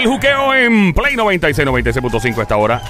El 0.00 0.06
juqueo 0.06 0.54
en 0.54 0.94
Play 0.94 1.14
96, 1.14 1.68
96.5 1.68 2.40
esta 2.40 2.56
hora. 2.56 2.80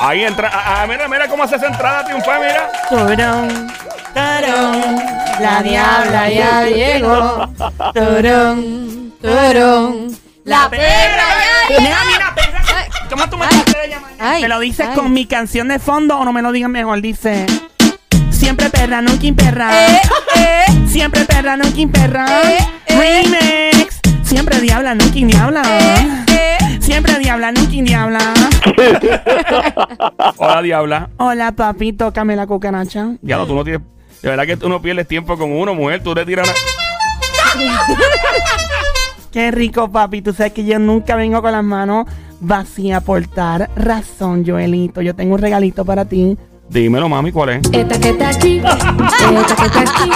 Ahí 0.00 0.24
entra. 0.24 0.50
Ah, 0.52 0.82
ah, 0.82 0.86
mira, 0.88 1.06
mira 1.06 1.28
cómo 1.28 1.44
hace 1.44 1.54
esa 1.54 1.68
entrada 1.68 2.04
triunfal, 2.04 2.40
mira. 2.40 2.68
Turón, 2.88 3.72
turón, 4.12 5.02
la 5.40 5.62
diabla 5.62 6.30
ya 6.30 6.64
llegó. 6.64 7.48
Turón, 7.94 9.14
turón, 9.22 10.18
la 10.44 10.68
perra 10.68 11.24
ya 11.70 11.78
Mira, 11.78 11.98
mira, 12.08 12.34
perra. 12.34 12.60
¿Cómo 13.08 13.30
tú 13.30 13.38
me 13.38 13.46
trataste 13.46 13.78
de 13.78 13.88
llamar? 13.90 14.10
Ay, 14.18 14.42
¿Me 14.42 14.48
lo 14.48 14.58
dices 14.58 14.88
ay. 14.88 14.96
con 14.96 15.12
mi 15.12 15.26
canción 15.26 15.68
de 15.68 15.78
fondo 15.78 16.18
o 16.18 16.24
no 16.24 16.32
me 16.32 16.42
lo 16.42 16.50
digas 16.50 16.70
mejor? 16.70 17.00
Dice. 17.00 17.46
Siempre 18.32 18.68
perra, 18.68 19.00
nunca 19.00 19.24
imperra. 19.24 19.70
Eh, 19.72 20.00
eh. 20.34 20.64
Siempre 20.88 21.24
perra, 21.24 21.56
nunca 21.56 21.78
imperra. 21.78 22.26
Eh, 22.42 22.58
eh. 22.86 23.22
Remix. 23.30 24.00
Siempre 24.24 24.60
diabla, 24.60 24.96
nunca 24.96 25.14
diabla. 25.14 25.62
Eh, 25.62 25.94
eh. 26.00 26.21
Siempre 26.82 27.16
diabla, 27.20 27.52
nunca 27.52 27.70
diabla. 27.70 28.34
Hola, 30.36 30.62
diabla. 30.62 31.10
Hola, 31.16 31.52
papi, 31.52 31.92
tócame 31.92 32.34
la 32.34 32.46
cucaracha. 32.48 33.12
Ya 33.22 33.36
no, 33.36 33.46
tú 33.46 33.54
no 33.54 33.62
tienes. 33.62 33.82
De 34.20 34.28
verdad 34.28 34.46
que 34.46 34.56
tú 34.56 34.68
no 34.68 34.82
pierdes 34.82 35.06
tiempo 35.06 35.38
con 35.38 35.52
uno, 35.52 35.76
mujer. 35.76 36.02
Tú 36.02 36.12
le 36.12 36.26
tiras 36.26 36.48
una. 36.48 37.80
Qué 39.32 39.52
rico, 39.52 39.90
papi. 39.92 40.22
Tú 40.22 40.32
sabes 40.32 40.52
que 40.52 40.64
yo 40.64 40.80
nunca 40.80 41.14
vengo 41.14 41.40
con 41.40 41.52
las 41.52 41.64
manos 41.64 42.06
vacías 42.40 43.02
por 43.04 43.32
dar 43.32 43.70
razón, 43.76 44.44
Joelito. 44.44 45.02
Yo 45.02 45.14
tengo 45.14 45.34
un 45.34 45.40
regalito 45.40 45.84
para 45.84 46.04
ti. 46.04 46.36
Dímelo, 46.72 47.08
mami, 47.08 47.30
¿cuál 47.32 47.50
es? 47.50 47.60
Esta 47.70 48.00
que 48.00 48.08
está 48.08 48.30
aquí, 48.30 48.56
esta 48.64 49.56
que 49.56 49.64
está 49.66 49.80
aquí. 49.80 50.10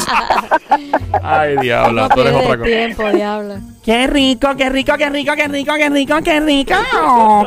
Ay, 1.23 1.57
diabla, 1.59 2.09
No 2.09 2.15
tú 2.15 2.21
eres 2.23 2.35
otra 2.35 2.57
cosa. 2.57 2.65
tiempo, 2.65 3.13
diablo. 3.13 3.55
Qué 3.85 4.07
rico, 4.07 4.49
qué 4.57 4.71
rico, 4.71 4.95
qué 4.97 5.11
rico, 5.11 5.33
qué 5.37 5.49
rico, 5.49 5.75
qué 5.77 5.89
rico, 5.91 6.17
qué 6.25 6.41
rico. 6.41 6.75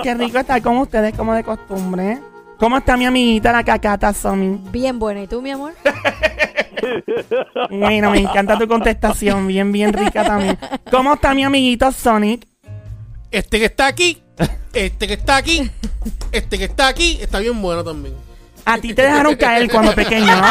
Qué 0.03 0.13
rico 0.13 0.37
estar 0.37 0.61
con 0.61 0.77
ustedes 0.77 1.15
como 1.15 1.33
de 1.33 1.43
costumbre. 1.43 2.19
¿Cómo 2.59 2.77
está 2.77 2.97
mi 2.97 3.05
amiguita 3.05 3.51
la 3.51 3.63
cacata, 3.63 4.13
Somi? 4.13 4.59
Bien 4.71 4.99
buena. 4.99 5.23
¿Y 5.23 5.27
tú, 5.27 5.41
mi 5.41 5.51
amor? 5.51 5.73
Bueno, 7.69 8.11
me 8.11 8.19
encanta 8.19 8.57
tu 8.57 8.67
contestación. 8.67 9.45
Bien, 9.47 9.71
bien 9.71 9.91
rica 9.91 10.23
también. 10.23 10.57
¿Cómo 10.89 11.13
está 11.13 11.33
mi 11.33 11.43
amiguito 11.43 11.91
Sonic? 11.91 12.47
Este 13.31 13.59
que 13.59 13.65
está 13.65 13.87
aquí, 13.87 14.23
este 14.73 15.05
que 15.05 15.13
está 15.13 15.35
aquí, 15.35 15.69
este 16.31 16.57
que 16.57 16.63
está 16.63 16.87
aquí, 16.87 17.19
está 17.21 17.39
bien 17.39 17.61
bueno 17.61 17.83
también. 17.83 18.15
A 18.73 18.77
ti 18.77 18.93
te 18.93 19.01
dejaron 19.03 19.35
caer 19.35 19.69
cuando 19.69 19.93
pequeño, 19.93 20.27
¿no? 20.35 20.47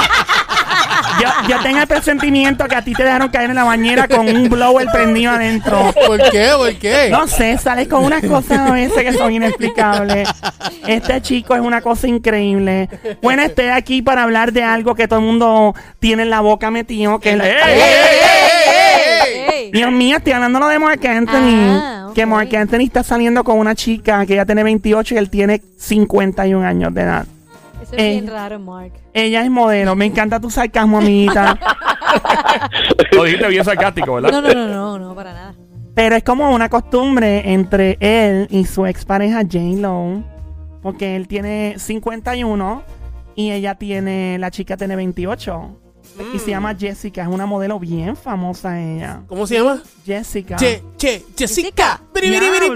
Yo, 1.21 1.29
yo 1.49 1.61
tengo 1.63 1.79
el 1.81 1.87
presentimiento 1.87 2.67
que 2.67 2.77
a 2.77 2.83
ti 2.83 2.93
te 2.93 3.03
dejaron 3.03 3.29
caer 3.29 3.51
en 3.51 3.57
la 3.57 3.65
bañera 3.65 4.07
con 4.07 4.29
un 4.29 4.49
blower 4.49 4.87
prendido 4.93 5.33
adentro. 5.33 5.93
¿Por 6.07 6.19
qué? 6.31 6.51
¿Por 6.57 6.75
qué? 6.77 7.09
No 7.11 7.27
sé, 7.27 7.59
sales 7.59 7.89
con 7.89 8.05
unas 8.05 8.23
cosas 8.25 8.59
a 8.59 8.73
veces 8.73 9.03
que 9.03 9.13
son 9.13 9.33
inexplicables. 9.33 10.29
Este 10.87 11.21
chico 11.23 11.55
es 11.55 11.61
una 11.61 11.81
cosa 11.81 12.07
increíble. 12.07 12.89
Bueno, 13.23 13.43
estoy 13.43 13.67
aquí 13.67 14.01
para 14.03 14.23
hablar 14.23 14.53
de 14.53 14.63
algo 14.63 14.95
que 14.95 15.09
todo 15.09 15.19
el 15.19 15.25
mundo 15.25 15.75
tiene 15.99 16.23
en 16.23 16.31
la 16.31 16.41
boca 16.41 16.71
metido, 16.71 17.19
que 17.19 17.31
es 17.31 17.37
la- 17.39 17.49
¡Ey, 17.49 17.55
¡Ey, 17.63 17.81
ey, 17.81 17.81
ey, 17.81 19.45
ey! 19.49 19.65
Ey. 19.65 19.71
Dios 19.73 19.91
mío, 19.93 20.17
estoy 20.19 20.33
hablando 20.35 20.67
de 20.69 20.79
Mark 20.79 21.01
Anthony. 21.07 21.81
Ah. 21.83 22.09
Que 22.15 22.27
Mark 22.27 22.55
Anthony 22.55 22.83
está 22.85 23.03
saliendo 23.03 23.45
con 23.45 23.59
una 23.59 23.75
chica 23.75 24.25
que 24.27 24.35
ya 24.37 24.45
tiene 24.47 24.63
28 24.63 25.15
y 25.15 25.19
él 25.19 25.31
tiene 25.31 25.63
51 25.79 26.67
años 26.67 26.95
de 26.95 27.03
edad. 27.03 27.27
Eso 27.83 27.95
es 27.97 28.03
Eh. 28.03 28.11
bien 28.13 28.27
raro, 28.27 28.59
Mark. 28.59 28.93
Ella 29.13 29.43
es 29.45 29.51
modelo. 29.51 29.95
Me 29.97 30.07
encanta 30.07 30.41
tu 30.41 30.51
sarcasmo, 30.51 30.99
amiguita. 30.99 31.59
Lo 33.13 33.25
dijiste 33.25 33.49
bien 33.49 33.65
sarcástico, 33.65 34.15
¿verdad? 34.15 34.31
No, 34.31 34.41
no, 34.43 34.55
no, 34.55 34.69
no, 34.69 34.99
no, 34.99 35.15
para 35.15 35.33
nada. 35.33 35.55
Pero 35.95 36.15
es 36.17 36.23
como 36.23 36.51
una 36.55 36.69
costumbre 36.69 37.53
entre 37.53 37.97
él 38.01 38.47
y 38.51 38.65
su 38.67 38.87
expareja 38.87 39.43
J-Lo. 39.43 40.23
Porque 40.83 41.17
él 41.17 41.27
tiene 41.27 41.75
51 41.77 42.83
y 43.35 43.51
ella 43.51 43.75
tiene, 43.75 44.39
la 44.39 44.51
chica 44.51 44.77
tiene 44.77 44.95
28. 44.97 45.81
Y 46.35 46.39
se 46.39 46.51
llama 46.51 46.75
Jessica, 46.75 47.23
es 47.23 47.29
una 47.29 47.47
modelo 47.47 47.79
bien 47.79 48.17
famosa 48.17 48.81
ella. 48.81 49.23
¿Cómo 49.29 49.47
se 49.47 49.55
llama? 49.57 49.83
Jessica. 50.05 50.57
Che, 50.57 50.83
che, 50.97 51.25
Jessica. 51.37 52.01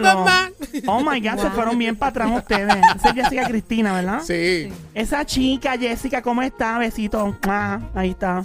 Mamá. 0.00 0.50
Oh 0.86 1.00
my 1.00 1.20
god, 1.20 1.38
se 1.38 1.50
fueron 1.50 1.76
bien 1.78 1.96
para 1.96 2.10
atrás 2.10 2.30
ustedes. 2.38 2.76
Esa 2.96 3.08
es 3.10 3.14
Jessica 3.14 3.46
Cristina, 3.48 3.92
¿verdad? 3.94 4.20
Sí. 4.24 4.72
Esa 4.94 5.24
chica, 5.26 5.76
Jessica, 5.76 6.22
¿cómo 6.22 6.42
está? 6.42 6.78
Besito. 6.78 7.36
Ah, 7.42 7.80
ahí 7.94 8.10
está. 8.10 8.42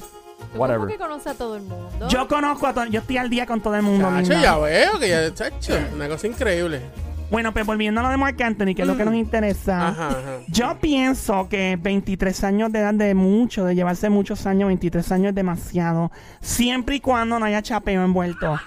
¿Tú 0.54 0.60
Whatever. 0.60 0.80
cómo 0.80 0.92
que 0.92 0.98
conoces 0.98 1.28
a 1.28 1.34
todo 1.36 1.56
el 1.58 1.64
mundo? 1.64 2.08
Yo 2.10 2.28
conozco 2.28 2.68
a 2.68 2.74
todo, 2.74 2.86
yo 2.86 3.02
estoy 3.02 3.18
al 3.18 3.30
día 3.30 3.46
con 3.46 3.62
todo 3.62 3.76
el 3.76 3.84
mundo. 3.84 4.08
Chacho, 4.24 4.34
ya 4.42 4.58
veo 4.58 5.00
que 5.00 5.10
ya, 5.10 5.34
chacho, 5.34 5.78
una 5.94 6.08
cosa 6.08 6.28
increíble. 6.28 6.82
Bueno, 7.30 7.52
pues 7.52 7.66
volviendo 7.66 8.00
a 8.00 8.04
lo 8.04 8.10
de 8.10 8.18
Mark 8.18 8.42
Anthony, 8.42 8.74
que 8.74 8.84
es 8.84 8.88
lo 8.88 8.96
que 8.96 9.04
nos 9.04 9.16
interesa. 9.16 9.90
Ajá, 9.90 10.08
ajá. 10.10 10.40
Yo 10.48 10.78
pienso 10.80 11.50
que 11.50 11.78
23 11.82 12.44
años 12.46 12.72
de 12.72 12.80
edad 12.80 12.94
de 12.94 13.14
mucho, 13.16 13.66
de 13.66 13.76
llevarse 13.76 14.10
muchos 14.10 14.46
años, 14.46 14.68
23 14.68 15.12
años 15.12 15.30
es 15.30 15.36
demasiado. 15.36 16.12
Siempre 16.40 16.96
y 16.96 17.00
cuando 17.02 17.38
no 17.38 17.46
haya 17.46 17.62
chapeo 17.62 18.04
envuelto. 18.04 18.58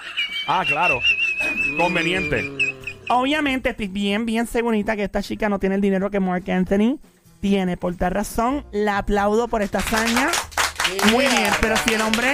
Ah, 0.47 0.65
claro. 0.67 1.01
Conveniente. 1.79 2.45
Obviamente 3.09 3.71
estoy 3.71 3.89
bien, 3.89 4.27
bien 4.27 4.47
segurita 4.47 4.95
que 4.95 5.05
esta 5.05 5.23
chica 5.23 5.49
no 5.49 5.59
tiene 5.59 5.77
el 5.77 5.81
dinero 5.81 6.11
que 6.11 6.21
Mark 6.21 6.49
Anthony 6.51 6.99
tiene. 7.41 7.79
Por 7.79 7.97
tal 7.97 8.13
razón, 8.13 8.67
la 8.73 8.99
aplaudo 8.99 9.49
por 9.49 9.63
esta 9.63 9.79
hazaña. 9.79 10.29
Muy 11.11 11.25
bien, 11.27 11.53
pero 11.61 11.77
si 11.79 11.95
el 11.95 12.01
hombre 12.03 12.33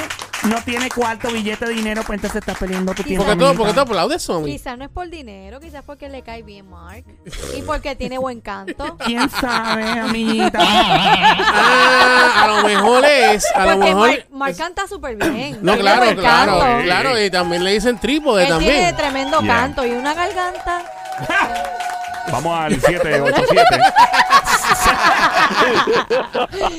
no 0.49 0.63
tiene 0.65 0.89
cuarto 0.91 1.29
billete 1.31 1.67
de 1.67 1.75
dinero, 1.75 2.03
pues 2.07 2.17
entonces 2.19 2.41
está 2.41 2.55
perdiendo 2.55 2.95
tu 2.95 3.03
tiempo. 3.03 3.25
¿Por 3.25 3.33
qué 3.35 3.39
todo, 3.39 3.49
amiguita. 3.51 3.59
por 3.59 3.67
qué 3.69 3.73
todo 3.75 3.83
aplaudes, 3.83 4.23
Somi? 4.23 4.53
Quizás 4.53 4.79
no 4.79 4.85
es 4.85 4.91
por 4.91 5.09
dinero, 5.09 5.61
quizás 5.61 5.83
porque 5.85 6.09
le 6.09 6.23
cae 6.23 6.43
bien 6.43 6.69
Mark. 6.69 7.05
Y 7.57 7.63
porque 7.63 7.95
tiene 7.97 8.19
buen 8.19 8.41
canto. 8.41 8.97
¿Quién 9.05 9.29
sabe, 9.31 9.85
amiguita? 9.85 10.59
Ah, 11.59 12.45
a 12.45 12.49
lo 12.49 12.63
mejor 12.69 13.05
es, 13.05 13.45
a 13.55 13.65
lo 13.67 13.73
Porque 13.73 13.85
mejor. 13.95 14.09
Mark, 14.09 14.27
Mark 14.31 14.57
canta 14.57 14.87
súper 14.87 15.17
bien. 15.17 15.59
No, 15.63 15.77
claro, 15.77 16.03
claro, 16.17 16.59
canto. 16.59 16.85
claro. 16.85 17.23
Y 17.23 17.31
también 17.31 17.65
le 17.65 17.73
dicen 17.73 17.99
trípode 17.99 18.43
Él 18.47 18.59
tiene 18.59 18.75
también. 18.93 18.97
tremendo 18.97 19.41
Yeah. 19.41 19.55
canto 19.55 19.87
y 19.87 19.91
una 19.93 20.15
garganta. 20.15 20.83
Vamos 22.33 22.59
al 22.59 22.81
787. 22.81 23.65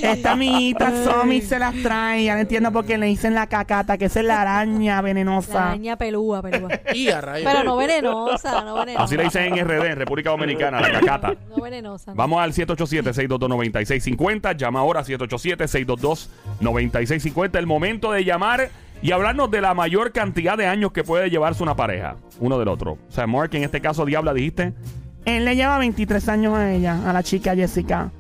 Esta 0.02 0.32
amiguita 0.34 0.92
Somi 1.04 1.42
se 1.42 1.58
las 1.60 1.74
trae. 1.82 2.26
Ya 2.26 2.36
no 2.36 2.42
entiendo 2.42 2.72
por 2.72 2.86
qué 2.86 2.98
le 2.98 3.06
dicen 3.08 3.34
la 3.34 3.48
cacata, 3.48 3.98
que 3.98 4.06
esa 4.06 4.20
es 4.20 4.26
la 4.26 4.42
araña 4.42 4.96
La 4.96 5.02
venenosa. 5.02 5.70
araña 5.70 5.96
pelúa, 5.98 6.42
pelúa. 6.42 6.70
Y 6.94 7.10
a 7.10 7.22
rayos. 7.22 7.50
Pero 7.52 7.64
no 7.64 7.78
venenosa, 7.78 8.62
no 8.64 8.76
venenosa. 8.76 9.04
Así 9.04 9.18
le 9.18 9.24
dicen 9.24 9.58
en 9.58 9.66
RD, 9.68 9.86
en 9.86 9.96
República 9.98 10.30
Dominicana, 10.32 10.80
la 10.82 10.92
cacata. 11.00 11.34
No 11.56 11.62
venenosa. 11.64 12.14
Vamos 12.16 12.42
al 12.42 12.54
787-622-9650. 12.54 14.56
Llama 14.56 14.80
ahora 14.80 15.04
787-622-9650. 15.04 17.58
El 17.58 17.66
momento 17.68 18.12
de 18.12 18.24
llamar 18.24 18.70
y 19.02 19.12
hablarnos 19.12 19.50
de 19.52 19.62
la 19.62 19.74
mayor 19.74 20.12
cantidad 20.12 20.58
de 20.58 20.68
años 20.68 20.92
que 20.92 21.04
puede 21.04 21.30
llevarse 21.30 21.64
una 21.64 21.76
pareja, 21.76 22.16
uno 22.40 22.58
del 22.60 22.68
otro. 22.68 22.94
O 22.94 23.00
sea, 23.12 23.28
Mark, 23.28 23.52
en 23.54 23.64
este 23.64 23.80
caso, 23.82 24.06
Diabla, 24.06 24.34
dijiste. 24.34 24.74
Él 25.28 25.44
le 25.44 25.58
lleva 25.58 25.78
23 25.78 26.30
años 26.30 26.58
a 26.58 26.72
ella, 26.72 27.02
a 27.06 27.12
la 27.12 27.22
chica 27.22 27.54
Jessica. 27.54 28.12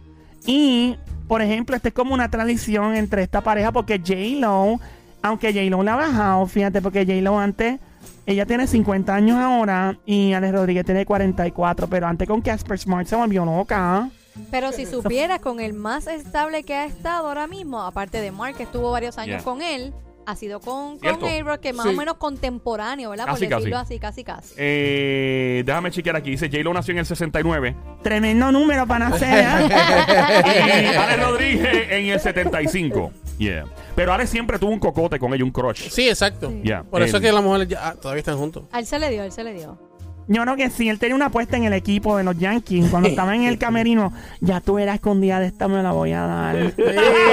Y, 0.45 0.97
por 1.29 1.41
ejemplo, 1.41 1.73
esta 1.73 1.87
es 1.87 1.93
como 1.93 2.13
una 2.13 2.29
tradición 2.29 2.95
entre 2.95 3.23
esta 3.23 3.39
pareja 3.39 3.71
porque 3.71 3.97
J-Lo, 3.97 4.77
aunque 5.21 5.53
J-Lo 5.53 5.83
la 5.83 5.93
ha 5.93 5.95
bajado, 5.95 6.45
fíjate, 6.47 6.81
porque 6.81 7.05
J-Lo 7.05 7.39
antes, 7.39 7.79
ella 8.25 8.45
tiene 8.45 8.67
50 8.67 9.15
años 9.15 9.37
ahora 9.37 9.97
y 10.05 10.33
Alex 10.33 10.53
Rodríguez 10.53 10.85
tiene 10.85 11.05
44, 11.05 11.87
pero 11.87 12.07
antes 12.07 12.27
con 12.27 12.41
Casper 12.41 12.77
Smart 12.77 13.07
se 13.07 13.15
volvió 13.15 13.45
loca. 13.45 14.09
Pero 14.51 14.73
si 14.73 14.85
supieras 14.85 15.39
con 15.39 15.61
el 15.61 15.73
más 15.73 16.07
estable 16.07 16.63
que 16.63 16.75
ha 16.75 16.85
estado 16.85 17.29
ahora 17.29 17.47
mismo, 17.47 17.81
aparte 17.83 18.19
de 18.19 18.33
Mark, 18.33 18.57
que 18.57 18.63
estuvo 18.63 18.91
varios 18.91 19.17
años 19.17 19.37
Yeah. 19.37 19.43
con 19.45 19.61
él, 19.61 19.93
ha 20.27 20.35
sido 20.35 20.59
con, 20.59 20.99
con. 20.99 21.23
A-Rod, 21.23 21.59
que 21.59 21.71
más 21.71 21.85
Sí. 21.85 21.93
o 21.93 21.97
menos 21.97 22.17
contemporáneo, 22.17 23.09
¿verdad? 23.11 23.25
Casi, 23.27 23.47
Por 23.47 23.57
decirlo 23.59 23.77
casi. 23.77 23.93
así, 23.93 23.99
casi, 23.99 24.23
casi. 24.25 24.53
Eh, 24.57 25.63
déjame 25.65 25.89
chequear 25.89 26.17
aquí. 26.17 26.31
Dice, 26.31 26.49
J-Lo 26.49 26.73
nació 26.73 26.91
en 26.91 26.97
el 26.99 27.05
69. 27.05 27.75
Tremendo 28.03 28.51
número 28.51 28.85
para 28.85 29.07
nacer. 29.09 29.29
¿eh? 29.29 29.67
y 30.93 30.95
Alex 30.95 31.23
Rodríguez 31.23 31.87
en 31.91 32.05
el 32.07 32.19
75. 32.19 33.11
Yeah. 33.37 33.65
Pero 33.95 34.11
Alex 34.13 34.29
siempre 34.29 34.59
tuvo 34.59 34.71
un 34.71 34.79
cocote 34.79 35.17
con 35.17 35.33
ella, 35.33 35.43
un 35.45 35.51
crush. 35.51 35.87
Sí, 35.89 36.09
exacto. 36.09 36.51
Yeah. 36.61 36.83
Por 36.83 37.01
eso 37.03 37.17
es 37.17 37.23
que 37.23 37.31
las 37.31 37.43
mujeres 37.43 37.69
ya, 37.69 37.87
ah, 37.87 37.95
todavía 37.95 38.19
están 38.19 38.37
juntos. 38.37 38.65
A 38.71 38.79
él 38.79 38.85
se 38.85 38.99
le 38.99 39.09
dio, 39.09 39.21
a 39.21 39.25
él 39.25 39.31
se 39.31 39.43
le 39.45 39.53
dio. 39.53 39.79
Yo 40.27 40.41
creo 40.41 40.55
que 40.57 40.69
sí, 40.69 40.89
él 40.89 40.99
tenía 40.99 41.15
una 41.15 41.27
apuesta 41.27 41.55
en 41.55 41.63
el 41.63 41.73
equipo 41.73 42.17
de 42.17 42.23
los 42.23 42.37
Yankees. 42.37 42.89
Cuando 42.89 43.09
estaba 43.09 43.35
en 43.35 43.43
el 43.43 43.57
camerino, 43.59 44.11
ya 44.41 44.59
tú 44.59 44.77
eras 44.77 44.95
escondida 44.95 45.39
de 45.39 45.47
esta, 45.47 45.67
me 45.67 45.81
la 45.81 45.91
voy 45.91 46.11
a 46.11 46.21
dar. 46.21 46.73
Sí. 46.75 46.83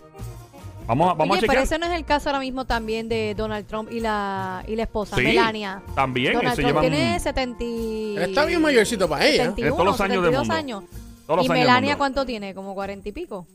Vamos 0.87 1.09
a, 1.11 1.13
vamos 1.13 1.37
Oye, 1.37 1.39
a 1.39 1.41
pero 1.41 1.53
chequear. 1.53 1.63
ese 1.63 1.79
no 1.79 1.85
es 1.85 1.93
el 1.93 2.03
caso 2.05 2.29
ahora 2.29 2.39
mismo 2.39 2.65
también 2.65 3.07
de 3.07 3.33
Donald 3.35 3.65
Trump 3.65 3.89
y 3.91 3.99
la, 4.01 4.63
y 4.67 4.75
la 4.75 4.83
esposa, 4.83 5.15
Sí, 5.15 5.23
Melania. 5.23 5.81
También, 5.95 6.33
Donald 6.33 6.55
se 6.55 6.61
Trump 6.63 6.67
llevan 6.81 6.91
tiene 6.91 7.19
70 7.19 7.63
y- 7.63 8.15
Él 8.17 8.23
está 8.29 8.45
bien 8.45 8.61
mayorcito 8.61 9.07
para 9.07 9.25
ella. 9.25 9.43
71, 9.45 9.73
todos 9.75 9.85
los 9.85 10.01
años 10.01 10.23
del 10.23 10.31
72 10.33 10.47
mundo. 10.47 10.53
años. 10.55 10.83
todos 11.27 11.37
los 11.37 11.45
¿Y 11.45 11.49
años 11.51 11.59
del 11.59 11.67
Melania 11.67 11.97
cuánto 11.97 12.25
tiene? 12.25 12.53
¿Como 12.53 12.73
40 12.73 13.07
y 13.07 13.11
pico? 13.13 13.47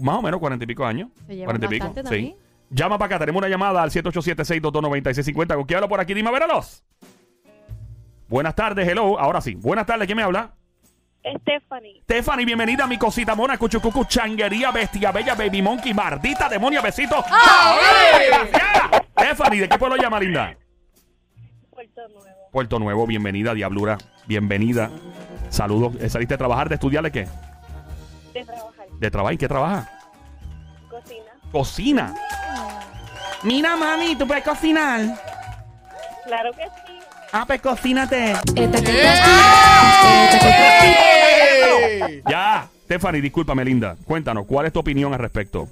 Más 0.00 0.16
o 0.16 0.22
menos 0.22 0.40
cuarenta 0.40 0.64
y 0.64 0.66
pico 0.66 0.84
años. 0.84 1.08
Se 1.26 1.34
llevan 1.34 1.46
Cuarenta 1.46 1.66
y 1.66 1.68
pico. 1.70 1.84
bastante 1.86 2.08
Sí. 2.10 2.16
también. 2.16 2.46
Llama 2.70 2.98
para 2.98 3.06
acá, 3.14 3.18
tenemos 3.20 3.40
una 3.40 3.48
llamada 3.48 3.82
al 3.82 3.90
787-622-9650. 3.90 5.54
¿Con 5.54 5.64
quién 5.64 5.76
habla 5.78 5.88
por 5.88 6.00
aquí? 6.00 6.14
Dime 6.14 6.28
a 6.28 6.32
veros. 6.32 6.82
Buenas 8.28 8.54
tardes, 8.56 8.88
hello. 8.88 9.18
Ahora 9.20 9.40
sí. 9.40 9.54
Buenas 9.54 9.86
tardes, 9.86 10.06
¿quién 10.06 10.16
me 10.16 10.22
habla? 10.24 10.52
Stephanie. 11.40 12.00
Stephanie, 12.02 12.44
bienvenida 12.44 12.84
a 12.84 12.86
mi 12.86 12.98
cosita 12.98 13.34
mona, 13.34 13.56
cuchucucu, 13.58 14.04
changuería, 14.04 14.70
bestia 14.70 15.10
bella, 15.12 15.34
baby 15.34 15.60
monkey, 15.62 15.92
mardita, 15.94 16.48
demonia, 16.48 16.80
besito. 16.80 17.16
¡Ah! 17.30 17.76
Stephanie, 19.18 19.60
¿de 19.62 19.68
qué 19.68 19.78
pueblo 19.78 19.96
llama, 19.96 20.20
linda? 20.20 20.56
Puerto 21.70 22.08
Nuevo. 22.08 22.50
Puerto 22.52 22.78
Nuevo, 22.78 23.06
bienvenida, 23.06 23.54
diablura, 23.54 23.98
bienvenida. 24.26 24.90
Saludos. 25.48 25.94
Eh, 26.00 26.08
¿Saliste 26.08 26.34
a 26.34 26.38
trabajar, 26.38 26.68
de 26.68 26.74
estudiar 26.76 27.02
de 27.04 27.10
qué? 27.12 27.28
De 28.34 28.44
trabajar. 28.44 28.75
¿De 28.98 29.10
trabajar? 29.10 29.32
¿En 29.32 29.38
qué 29.38 29.48
trabaja? 29.48 29.90
Cocina. 30.90 31.32
Cocina. 31.52 32.14
Mira, 33.42 33.76
mami, 33.76 34.16
tú 34.16 34.26
puedes 34.26 34.42
cocinar. 34.44 35.00
Claro 36.24 36.52
que 36.52 36.64
sí. 36.64 36.98
Ah, 37.32 37.44
pues 37.46 37.60
cocínate. 37.60 38.34
¡Ey! 40.94 42.22
Ya, 42.28 42.68
Stephanie, 42.84 43.20
discúlpame, 43.20 43.64
linda. 43.64 43.96
Cuéntanos, 44.06 44.46
¿cuál 44.46 44.66
es 44.66 44.72
tu 44.72 44.80
opinión 44.80 45.12
al 45.12 45.18
respecto? 45.18 45.68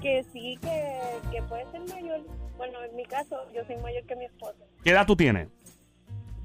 Que 0.00 0.24
sí, 0.32 0.58
que, 0.60 1.20
que 1.30 1.42
puede 1.42 1.64
ser 1.70 1.80
mayor. 1.94 2.20
Bueno, 2.56 2.82
en 2.82 2.96
mi 2.96 3.04
caso, 3.04 3.36
yo 3.54 3.64
soy 3.66 3.76
mayor 3.76 4.04
que 4.04 4.16
mi 4.16 4.24
esposo. 4.24 4.58
¿Qué 4.82 4.90
edad 4.90 5.06
tú 5.06 5.14
tienes? 5.16 5.48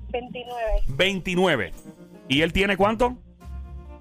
29, 0.09 0.61
29. 0.87 1.73
¿Y 2.27 2.41
él 2.41 2.53
tiene 2.53 2.77
cuánto? 2.77 3.17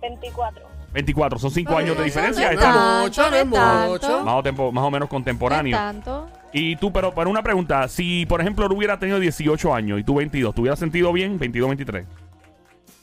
24. 0.00 0.73
24. 0.94 1.38
Son 1.38 1.50
5 1.50 1.76
años 1.76 1.98
de 1.98 2.04
diferencia. 2.04 2.44
No 2.46 2.50
es 2.52 2.56
Está 2.58 2.72
tanto. 2.72 3.02
mucho, 3.02 3.20
no 3.30 3.36
es 3.36 3.50
tanto. 3.50 3.90
mucho. 3.90 4.24
más, 4.24 4.34
o 4.36 4.42
tempo- 4.42 4.72
más 4.72 4.84
o 4.84 4.90
menos 4.90 5.00
No 5.00 5.04
es 5.04 5.10
contemporáneo. 5.10 5.76
tanto. 5.76 6.26
Y 6.52 6.76
tú, 6.76 6.92
pero 6.92 7.12
para 7.12 7.28
una 7.28 7.42
pregunta, 7.42 7.86
si 7.88 8.24
por 8.26 8.40
ejemplo 8.40 8.64
él 8.66 8.72
hubiera 8.72 8.98
tenido 8.98 9.18
18 9.18 9.74
años 9.74 9.98
y 10.00 10.04
tú 10.04 10.14
22, 10.14 10.54
¿te 10.54 10.60
hubieras 10.60 10.78
sentido 10.78 11.12
bien? 11.12 11.38
22, 11.38 11.68
23. 11.68 12.06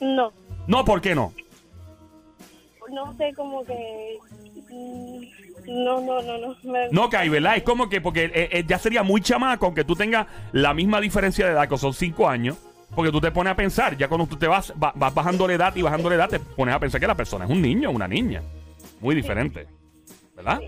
No. 0.00 0.32
No, 0.66 0.84
¿por 0.84 1.00
qué 1.00 1.14
no? 1.14 1.32
No 2.90 3.14
sé, 3.16 3.32
como 3.34 3.64
que. 3.64 4.18
mm, 4.70 5.22
No, 5.84 6.00
no, 6.00 6.20
no, 6.22 6.38
no. 6.38 6.56
Me- 6.64 6.88
No 6.90 7.08
cae, 7.08 7.28
¿verdad? 7.28 7.56
Es 7.56 7.62
como 7.62 7.88
que, 7.88 8.00
porque 8.00 8.24
eh, 8.24 8.48
eh, 8.52 8.64
ya 8.66 8.78
sería 8.78 9.02
muy 9.04 9.20
chamaco 9.20 9.66
aunque 9.66 9.84
tú 9.84 9.94
tengas 9.94 10.26
la 10.52 10.74
misma 10.74 11.00
diferencia 11.00 11.46
de 11.46 11.52
edad, 11.52 11.68
que 11.68 11.78
son 11.78 11.94
5 11.94 12.28
años. 12.28 12.56
Porque 12.94 13.10
tú 13.10 13.20
te 13.20 13.30
pones 13.30 13.52
a 13.52 13.56
pensar, 13.56 13.96
ya 13.96 14.06
cuando 14.08 14.26
tú 14.26 14.36
te 14.36 14.46
vas, 14.46 14.72
va- 14.82 14.92
vas 14.94 15.14
bajando 15.14 15.46
la 15.48 15.54
edad 15.54 15.74
y 15.74 15.82
bajando 15.82 16.08
la 16.10 16.16
edad, 16.16 16.28
te 16.28 16.38
pones 16.40 16.74
a 16.74 16.78
pensar 16.78 17.00
que 17.00 17.06
la 17.06 17.14
persona 17.14 17.44
es 17.46 17.50
un 17.50 17.62
niño 17.62 17.88
o 17.88 17.92
una 17.92 18.06
niña. 18.06 18.42
Muy 19.00 19.14
diferente. 19.14 19.66
¿Verdad? 20.36 20.60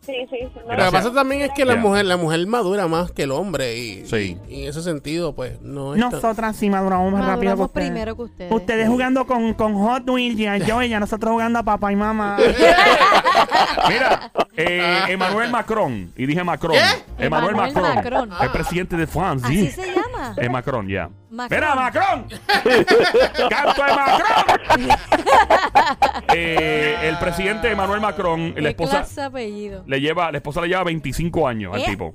Sí, 0.00 0.14
sí. 0.30 0.36
sí, 0.38 0.48
no, 0.66 0.74
Lo 0.76 0.84
que 0.86 0.90
pasa 0.90 1.12
también 1.12 1.42
es 1.42 1.50
que 1.54 1.64
la 1.66 1.76
mujer, 1.76 2.06
la 2.06 2.16
mujer 2.16 2.44
madura 2.46 2.88
más 2.88 3.12
que 3.12 3.24
el 3.24 3.30
hombre 3.32 3.76
y, 3.76 4.06
Sí. 4.06 4.38
y 4.48 4.62
en 4.62 4.68
ese 4.70 4.82
sentido, 4.82 5.34
pues, 5.34 5.60
no 5.60 5.94
es 5.94 6.00
tan- 6.00 6.10
Nosotras 6.12 6.56
sí 6.56 6.70
maduramos 6.70 7.12
más 7.12 7.26
rápido 7.26 7.54
que 7.56 7.62
ustedes. 7.62 7.88
primero 7.90 8.16
que 8.16 8.22
ustedes. 8.22 8.52
Ustedes 8.52 8.88
jugando 8.88 9.26
con, 9.26 9.52
con 9.54 9.74
Hot 9.74 10.08
Wheels 10.08 10.38
y 10.40 10.66
yo 10.66 10.82
y 10.82 10.88
ya 10.88 10.98
nosotros 10.98 11.30
jugando 11.32 11.58
a 11.58 11.62
papá 11.62 11.92
y 11.92 11.96
mamá. 11.96 12.38
Mira, 13.88 14.30
eh, 14.56 15.02
Emmanuel 15.08 15.50
Macron, 15.50 16.12
y 16.16 16.26
dije 16.26 16.42
Macron. 16.44 16.72
¿Qué? 16.72 17.24
Emmanuel 17.26 17.54
Emmanuel 17.54 17.74
Macron, 17.96 18.28
Macron. 18.28 18.42
el 18.46 18.50
presidente 18.50 18.96
de 18.96 19.06
Francia. 19.06 19.48
Así 19.48 19.68
se 19.70 19.89
Es 20.36 20.50
Macron, 20.50 20.88
ya. 20.88 21.08
Macron. 21.30 21.60
¡Mira, 21.60 21.74
Macron! 21.74 22.26
¡Canto 23.50 23.82
de 23.84 23.92
Macron! 23.94 24.88
Eh, 26.32 26.96
el 27.02 27.18
presidente 27.18 27.70
Emmanuel 27.70 28.00
Macron, 28.00 28.52
¿Qué 28.54 28.60
la 28.60 28.68
esposa 28.70 28.98
clase 28.98 29.20
de 29.20 29.26
apellido? 29.26 29.82
le 29.86 30.00
lleva, 30.00 30.30
la 30.30 30.38
esposa 30.38 30.60
le 30.60 30.68
lleva 30.68 30.84
25 30.84 31.48
años 31.48 31.74
al 31.74 31.80
¿Eh? 31.80 31.84
tipo. 31.86 32.14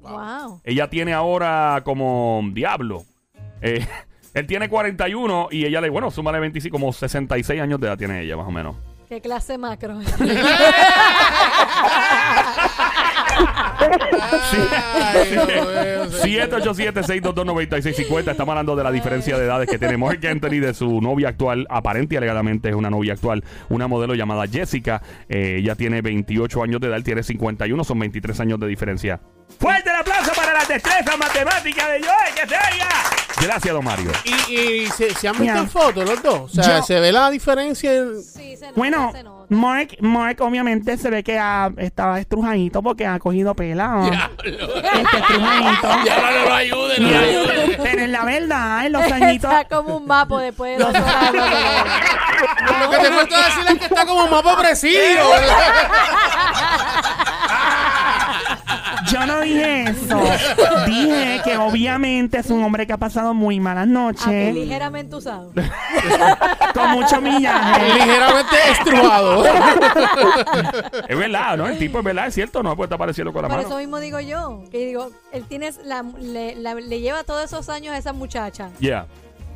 Wow. 0.00 0.60
Ella 0.64 0.90
tiene 0.90 1.14
ahora 1.14 1.80
como 1.82 2.42
diablo. 2.52 3.04
Eh, 3.62 3.86
él 4.34 4.46
tiene 4.46 4.68
41 4.68 5.48
y 5.50 5.64
ella 5.64 5.80
le, 5.80 5.88
bueno, 5.88 6.10
súmale 6.10 6.40
25, 6.40 6.72
como 6.74 6.92
66 6.92 7.60
años 7.60 7.80
de 7.80 7.86
edad 7.86 7.96
tiene 7.96 8.20
ella, 8.20 8.36
más 8.36 8.46
o 8.46 8.50
menos. 8.50 8.76
¿Qué 9.08 9.20
clase 9.22 9.56
macro? 9.58 9.98
Ay, 15.02 15.30
Dios 15.30 15.46
mío, 15.46 15.64
señor. 15.66 15.94
787-622-9650. 16.50 18.30
Estamos 18.30 18.52
hablando 18.52 18.76
de 18.76 18.84
la 18.84 18.92
diferencia 18.92 19.36
de 19.38 19.44
edades 19.44 19.68
que 19.68 19.78
tiene 19.78 19.96
Mark 19.96 20.24
Anthony 20.26 20.60
de 20.60 20.74
su 20.74 21.00
novia 21.00 21.28
actual. 21.30 21.66
Aparente 21.70 22.14
y 22.14 22.18
alegadamente 22.18 22.68
es 22.68 22.74
una 22.74 22.90
novia 22.90 23.14
actual. 23.14 23.44
Una 23.68 23.88
modelo 23.88 24.14
llamada 24.14 24.46
Jessica. 24.46 25.02
Eh, 25.28 25.56
ella 25.58 25.74
tiene 25.74 26.02
28 26.02 26.62
años 26.62 26.80
de 26.80 26.88
edad. 26.88 27.02
Tiene 27.02 27.22
51. 27.22 27.84
Son 27.84 27.98
23 27.98 28.40
años 28.40 28.60
de 28.60 28.66
diferencia. 28.66 29.20
¡Fuerte 29.58 29.90
el 29.90 29.96
aplauso 29.96 30.32
para 30.34 30.52
la 30.52 30.64
destreza 30.64 31.16
matemática 31.16 31.88
de 31.88 32.00
Joey! 32.00 32.32
¡Que 32.34 32.48
se 32.48 32.54
oiga! 32.54 33.23
Gracias, 33.44 33.74
don 33.74 33.84
Mario. 33.84 34.10
Y, 34.24 34.54
y 34.54 34.86
se, 34.88 35.14
se 35.14 35.28
han 35.28 35.38
visto 35.38 35.58
en 35.58 35.68
fotos 35.70 36.04
los 36.08 36.22
dos. 36.22 36.40
O 36.42 36.48
sea, 36.62 36.78
Yo- 36.78 36.82
se 36.84 36.98
ve 37.00 37.12
la 37.12 37.30
diferencia. 37.30 37.92
en- 37.94 38.22
Sí, 38.22 38.56
se 38.56 38.66
nota, 38.66 38.72
Bueno, 38.76 39.10
se 39.12 39.22
nota. 39.22 39.34
Mark, 39.50 39.88
Mark 40.00 40.38
obviamente 40.40 40.96
se 40.96 41.10
ve 41.10 41.22
que 41.22 41.38
ha- 41.38 41.70
estaba 41.76 42.18
estrujadito 42.18 42.82
porque 42.82 43.06
ha 43.06 43.18
cogido 43.18 43.54
pela. 43.54 44.30
Este 44.42 45.16
estrujadito. 45.18 45.88
Ya 46.06 46.16
no, 46.20 46.30
no 46.30 46.44
lo 46.48 46.54
ayude, 46.54 47.00
no 47.00 47.10
lo 47.10 47.18
ayude. 47.18 47.78
Pero 47.82 48.02
en 48.02 48.12
la 48.12 48.24
verdad, 48.24 48.86
en 48.86 48.92
los 48.92 49.02
añitos. 49.12 49.52
Está 49.52 49.64
como 49.76 49.98
un 49.98 50.06
mapo 50.06 50.38
después 50.38 50.78
de 50.78 50.84
dolor. 50.84 51.02
Lo 52.80 52.90
que 52.90 52.96
te 52.98 53.12
falta 53.12 53.36
decir 53.44 53.64
es 53.68 53.78
que 53.78 53.84
está 53.84 54.06
como 54.06 54.26
mapa 54.28 54.56
presidio. 54.58 55.20
Yo 59.14 59.26
no 59.26 59.40
dije 59.42 59.84
eso. 59.84 60.20
Dije 60.86 61.40
que 61.44 61.56
obviamente 61.56 62.38
es 62.38 62.50
un 62.50 62.62
hombre 62.64 62.86
que 62.86 62.92
ha 62.92 62.96
pasado 62.98 63.32
muy 63.32 63.60
malas 63.60 63.84
Ah, 63.84 63.86
noches. 63.86 64.54
ligeramente 64.54 65.14
usado. 65.16 65.52
con 66.74 66.90
mucho 66.90 67.20
millaje. 67.20 67.84
Ligeramente 67.94 68.56
estrujado. 68.72 69.44
Es 71.08 71.16
verdad, 71.18 71.56
¿no? 71.56 71.66
El 71.68 71.78
tipo 71.78 71.98
es 71.98 72.04
verdad, 72.04 72.26
es 72.26 72.34
cierto, 72.34 72.62
no 72.62 72.74
puede 72.76 72.86
estar 72.86 72.98
pareciendo 72.98 73.32
con 73.32 73.42
la 73.42 73.48
Por 73.48 73.56
mano. 73.58 73.68
eso 73.68 73.78
mismo 73.78 73.98
digo 74.00 74.18
yo, 74.20 74.64
que 74.70 74.86
digo, 74.86 75.10
él 75.32 75.44
tiene 75.48 75.70
la, 75.84 76.02
le, 76.20 76.54
la- 76.56 76.74
le 76.74 77.00
lleva 77.00 77.22
todos 77.24 77.44
esos 77.44 77.68
años 77.68 77.94
a 77.94 77.98
esa 77.98 78.12
muchacha. 78.12 78.70
Yeah. 78.80 79.06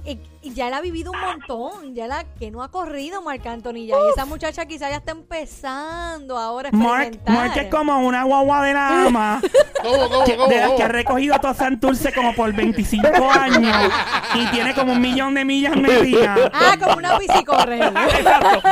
Y, 0.08 0.18
y 0.42 0.54
ya 0.54 0.70
la 0.70 0.78
ha 0.78 0.80
vivido 0.80 1.12
un 1.12 1.20
montón, 1.20 1.94
ya 1.94 2.06
la 2.06 2.24
que 2.24 2.50
no 2.50 2.62
ha 2.62 2.70
corrido 2.70 3.20
Marc 3.20 3.44
Anthony 3.46 3.86
ya. 3.86 3.94
Y 3.96 4.10
esa 4.14 4.24
muchacha 4.24 4.64
quizá 4.64 4.88
ya 4.88 4.96
está 4.96 5.12
empezando 5.12 6.38
ahora 6.38 6.70
a 6.70 6.76
Mark. 6.76 7.18
Mark 7.26 7.52
es 7.56 7.66
como 7.66 7.98
una 8.06 8.24
guagua 8.24 8.62
de 8.64 8.72
la 8.72 9.04
ama 9.06 9.40
¿Cómo, 9.82 10.08
cómo, 10.08 10.24
que- 10.24 10.36
cómo, 10.36 10.48
de 10.48 10.56
las 10.60 10.70
que 10.72 10.82
ha 10.82 10.88
recogido 10.88 11.38
todo 11.40 11.52
Santurce 11.52 12.12
como 12.14 12.34
por 12.34 12.52
25 12.54 13.06
años 13.30 13.92
y 14.34 14.46
tiene 14.46 14.74
como 14.74 14.92
un 14.92 15.00
millón 15.00 15.34
de 15.34 15.44
millas 15.44 15.76
metidas. 15.76 16.50
Ah, 16.54 16.76
como 16.82 16.96
una 16.96 17.18
bicicorre. 17.18 17.78
Exacto. 17.86 18.62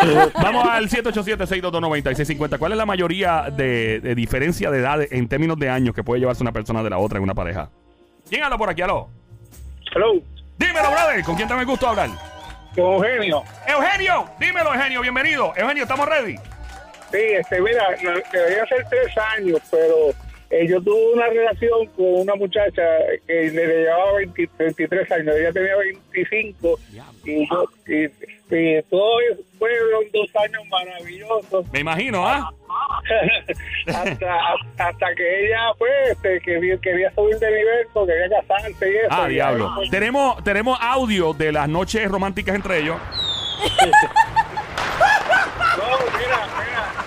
Vamos 0.43 0.67
al 0.69 0.89
787-622-9650. 0.89 2.59
¿Cuál 2.59 2.73
es 2.73 2.79
la 2.79 2.87
mayoría 2.87 3.51
de, 3.55 4.01
de 4.01 4.15
diferencia 4.15 4.71
de 4.71 4.79
edad 4.79 5.01
en 5.11 5.29
términos 5.29 5.59
de 5.59 5.69
años 5.69 5.95
que 5.95 6.03
puede 6.03 6.21
llevarse 6.21 6.43
una 6.43 6.53
persona 6.53 6.83
de 6.83 6.91
la 6.91 6.99
otra 6.99 7.19
en 7.19 7.25
una 7.25 7.35
pareja? 7.35 7.71
¿Quién 8.29 8.43
habla 8.43 8.57
por 8.59 8.71
aquí, 8.71 8.83
aló? 8.83 9.09
Hello, 9.95 10.15
Dímelo, 10.59 10.91
brother. 10.91 11.23
¿Con 11.25 11.37
quién 11.37 11.49
te 11.49 11.55
me 11.55 11.65
gusta 11.65 11.91
hablar? 11.91 12.11
con 12.75 12.85
Eugenio. 12.85 13.43
Eugenio, 13.67 14.29
dímelo, 14.39 14.75
Eugenio. 14.75 15.01
Bienvenido. 15.01 15.53
Eugenio, 15.57 15.85
¿estamos 15.85 16.07
ready? 16.07 16.37
Sí, 17.11 17.19
este, 17.19 17.61
mira, 17.61 17.87
debería 18.33 18.67
ser 18.67 18.87
tres 18.89 19.17
años, 19.37 19.61
pero 19.71 20.11
eh, 20.51 20.67
yo 20.69 20.81
tuve 20.81 21.15
una 21.15 21.27
relación 21.27 21.87
con 21.97 22.21
una 22.21 22.35
muchacha 22.37 22.83
que 23.27 23.51
le 23.51 23.67
llevaba 23.67 24.13
20 24.15 24.49
23 24.59 25.11
años, 25.13 25.35
ella 25.37 25.53
tenía 25.53 25.77
25 25.77 26.79
y, 27.25 27.49
yo- 27.49 27.65
y, 27.87 28.05
y 28.55 28.83
todo 28.85 29.19
fueron 29.59 30.05
dos 30.13 30.29
años 30.45 30.63
maravillosos 30.71 31.67
Me 31.73 31.81
imagino, 31.81 32.27
¿ah? 32.29 32.49
hasta, 33.89 34.39
hasta 34.79 35.15
que 35.17 35.47
ella 35.47 35.59
pues 35.79 35.91
este, 36.11 36.41
quería, 36.41 37.11
subir 37.15 37.39
de 37.39 37.47
nivel, 37.51 37.87
porque 37.93 38.13
quería 38.13 38.41
casarse 38.41 38.91
y 38.93 38.97
eso. 38.97 39.09
Ah, 39.11 39.27
y 39.29 39.35
diablo. 39.35 39.67
ahí, 39.69 39.73
pues, 39.77 39.91
Tenemos, 39.91 40.45
tenemos 40.45 40.79
audio 40.81 41.33
de 41.33 41.53
las 41.53 41.69
noches 41.69 42.09
románticas 42.11 42.55
entre 42.55 42.79
ellos. 42.81 42.97
No, 45.77 45.85
mira, 46.19 46.49
mira, 46.59 47.06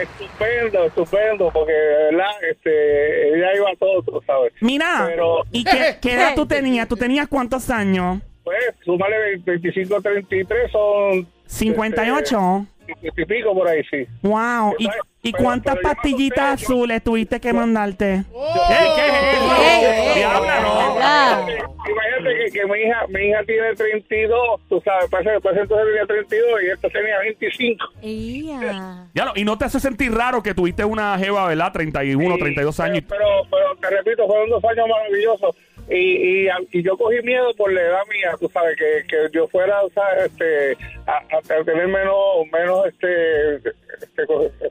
estupendo, 0.00 0.84
estupendo, 0.84 1.50
porque 1.52 1.72
verdad, 1.72 2.30
este, 2.50 3.36
ella 3.36 3.54
iba 3.56 3.70
a 3.70 3.76
todo, 3.76 4.02
tú 4.02 4.22
sabes. 4.26 4.52
Mira, 4.60 5.04
Pero- 5.06 5.42
¿y 5.52 5.64
qué, 5.64 5.96
qué 6.02 6.14
edad 6.14 6.34
tú 6.34 6.46
tenías? 6.46 6.88
¿Tú 6.88 6.96
tenías 6.96 7.28
cuántos 7.28 7.70
años? 7.70 8.20
Pues, 8.44 8.58
súmale 8.84 9.40
25, 9.44 10.00
33, 10.00 10.70
son 10.70 11.26
58. 11.46 12.66
50 12.86 13.20
y 13.20 13.24
pico 13.24 13.54
por 13.54 13.68
ahí, 13.68 13.82
sí. 13.90 14.06
Wow. 14.22 14.74
¿Y, 14.78 14.88
y 15.28 15.32
pero 15.32 15.44
cuántas 15.44 15.74
yo 15.74 15.80
sé, 15.80 15.82
pastillitas 15.94 16.60
yo- 16.60 16.66
azules 16.66 17.02
tuviste 17.02 17.40
que 17.40 17.52
mandarte? 17.52 18.24
¿Qué, 18.30 18.86
qué 18.96 19.06
es 19.06 19.34
eso? 19.34 19.56
Ey, 19.62 19.84
ey, 19.84 20.14
Diabla, 20.16 20.60
no. 20.60 20.94
¿verdad? 20.94 21.46
Imagínate 21.88 22.44
que, 22.44 22.50
que 22.52 22.66
mi 22.66 22.78
hija 22.80 23.06
mi 23.08 23.20
hija 23.28 23.44
tiene 23.46 23.74
32, 23.74 24.60
tú 24.68 24.82
sabes, 24.84 25.08
parece, 25.08 25.40
parece 25.40 25.62
entonces 25.62 25.86
tenía 25.86 26.06
32 26.06 26.62
y 26.62 26.66
esta 26.70 26.88
tenía 26.88 27.18
25. 27.20 27.84
Ea. 28.02 29.06
Diablo, 29.14 29.32
y 29.36 29.44
no 29.44 29.56
te 29.58 29.64
hace 29.66 29.78
sentir 29.80 30.12
raro 30.12 30.42
que 30.42 30.54
tuviste 30.54 30.84
una 30.84 31.16
jeva, 31.18 31.46
¿verdad? 31.46 31.72
31, 31.72 32.34
Sí, 32.34 32.40
32 32.40 32.80
años. 32.80 33.04
Pero, 33.08 33.24
pero, 33.50 33.50
pero 33.50 33.76
te 33.80 33.96
repito, 33.96 34.26
fueron 34.26 34.50
dos 34.50 34.64
años 34.64 34.86
maravillosos. 34.88 35.56
Y, 35.88 36.46
y, 36.46 36.48
y 36.72 36.82
yo 36.82 36.96
cogí 36.96 37.22
miedo 37.22 37.54
por 37.56 37.72
la 37.72 37.80
edad 37.80 38.00
mía, 38.10 38.32
tú 38.40 38.50
sabes, 38.52 38.76
que, 38.76 39.04
que 39.06 39.16
yo 39.32 39.46
fuera, 39.46 39.82
o 39.82 39.90
sea, 39.90 40.02
este, 40.24 40.76
a, 41.06 41.18
a 41.36 41.62
tener 41.64 41.86
menos, 41.86 42.16
menos, 42.52 42.86
este, 42.88 43.56
este, 43.56 44.26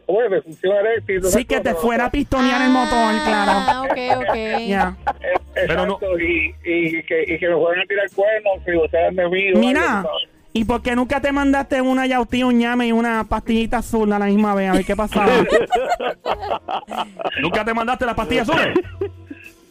¿cómo 0.06 0.22
es? 0.24 0.32
De 0.32 0.42
función 0.42 0.76
eréctil. 0.76 1.24
Sí, 1.24 1.46
que 1.46 1.62
te 1.62 1.70
cosas. 1.70 1.82
fuera 1.82 2.06
a 2.08 2.12
pistonear 2.12 2.62
el 2.64 2.70
motor, 2.70 3.14
claro. 3.26 3.52
Ah, 3.56 3.84
ok, 3.86 3.98
ok. 4.28 4.36
Ya. 4.68 4.98
Eh, 5.24 5.34
Pero 5.54 5.86
no- 5.86 5.94
Exacto, 5.94 6.20
y, 6.20 6.54
y, 6.66 7.04
que, 7.04 7.24
y 7.28 7.40
que 7.40 7.48
me 7.48 7.56
fueran 7.56 7.84
a 7.84 7.88
tirar 7.88 8.06
cuernos, 8.14 8.54
si 8.66 8.76
ustedes 8.76 9.14
me 9.14 9.30
vieron. 9.30 9.60
Mira, 9.62 10.06
¿y 10.52 10.66
por 10.66 10.82
qué 10.82 10.98
nunca 10.98 11.22
te 11.22 11.32
mandaste 11.32 11.82
una 11.82 12.06
yautí, 12.08 12.44
un 12.44 12.58
ñame 12.58 12.88
y 12.88 12.92
una 12.92 13.24
pastillita 13.24 13.78
azul 13.78 14.12
a 14.12 14.20
la 14.20 14.26
misma 14.26 14.54
vez? 14.54 14.70
A 14.70 14.74
ver 14.74 14.84
qué 14.86 14.98
pasaba. 14.98 15.32
¿Nunca 17.42 17.64
te 17.64 17.74
mandaste 17.74 18.06
las 18.06 18.16
pastillas 18.16 18.50
azules? 18.50 18.78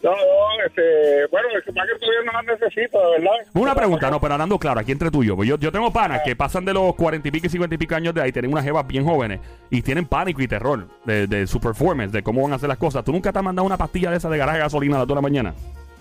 No, 0.05 0.11
no, 0.11 0.65
este, 0.67 1.25
bueno, 1.31 1.47
es 1.57 1.63
que 1.65 1.71
más 1.71 1.87
que 1.87 1.99
todavía 1.99 2.21
no 2.25 2.31
las 2.33 2.59
necesito, 2.59 2.99
de 3.11 3.19
verdad. 3.19 3.31
Una 3.55 3.73
pregunta, 3.73 4.11
no, 4.11 4.21
pero 4.21 4.33
hablando 4.35 4.59
claro, 4.59 4.79
aquí 4.79 4.91
entre 4.91 5.09
tú 5.09 5.23
y 5.23 5.27
yo. 5.27 5.35
pues 5.35 5.49
Yo, 5.49 5.57
yo 5.57 5.71
tengo 5.71 5.91
panas 5.91 6.21
que 6.23 6.35
pasan 6.35 6.63
de 6.63 6.73
los 6.73 6.93
40 6.95 7.27
y 7.27 7.31
pico 7.31 7.47
y 7.47 7.49
50 7.49 7.73
y 7.73 7.77
pico 7.79 7.95
años 7.95 8.13
de 8.13 8.21
ahí, 8.21 8.31
tienen 8.31 8.51
unas 8.51 8.63
jevas 8.63 8.85
bien 8.85 9.03
jóvenes 9.03 9.39
y 9.71 9.81
tienen 9.81 10.05
pánico 10.05 10.41
y 10.43 10.47
terror 10.47 10.87
de, 11.05 11.25
de 11.25 11.47
su 11.47 11.59
performance, 11.59 12.11
de 12.11 12.21
cómo 12.21 12.43
van 12.43 12.53
a 12.53 12.55
hacer 12.57 12.69
las 12.69 12.77
cosas. 12.77 13.03
¿Tú 13.03 13.11
nunca 13.11 13.33
te 13.33 13.39
has 13.39 13.43
mandado 13.45 13.65
una 13.65 13.77
pastilla 13.77 14.11
de 14.11 14.17
esa 14.17 14.29
de 14.29 14.37
garaje 14.37 14.59
de 14.59 14.63
gasolina 14.65 14.97
a 14.97 14.99
las 14.99 15.07
2 15.07 15.15
de 15.15 15.15
la 15.15 15.21
mañana? 15.21 15.53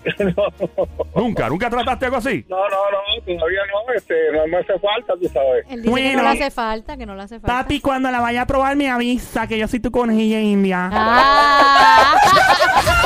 ¿Nunca? 1.17 1.49
¿Nunca 1.49 1.71
trataste 1.71 2.05
algo 2.05 2.19
así? 2.19 2.45
No, 2.47 2.57
no, 2.59 2.65
no, 2.67 3.23
todavía 3.25 3.61
no, 3.73 3.95
este, 3.95 4.15
no 4.33 4.47
me 4.49 4.59
hace 4.59 4.79
falta, 4.79 5.15
tú 5.19 5.27
sabes. 5.29 5.65
Él 5.71 5.81
dice 5.81 5.83
que 5.83 5.91
Bueno. 5.91 6.23
no 6.23 6.23
le 6.25 6.29
hace 6.43 6.51
falta, 6.51 6.97
que 6.99 7.07
no 7.07 7.15
le 7.15 7.23
hace 7.23 7.41
falta. 7.41 7.63
Papi, 7.63 7.81
cuando 7.81 8.11
la 8.11 8.21
vaya 8.21 8.43
a 8.43 8.47
probar 8.47 8.77
me 8.77 8.91
avisa 8.91 9.47
que 9.47 9.57
yo 9.59 9.67
soy 9.67 9.81
tu 9.81 9.91
conejilla 9.91 10.41
india. 10.41 10.91
Ah. 10.93 12.15